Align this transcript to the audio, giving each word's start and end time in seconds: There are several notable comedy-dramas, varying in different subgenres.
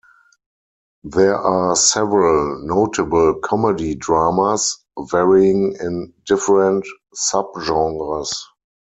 There 1.03 1.37
are 1.37 1.75
several 1.75 2.65
notable 2.65 3.35
comedy-dramas, 3.43 4.79
varying 4.99 5.75
in 5.79 6.11
different 6.25 6.87
subgenres. 7.15 8.33